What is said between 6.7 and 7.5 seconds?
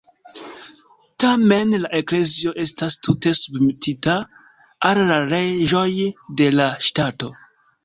ŝtato.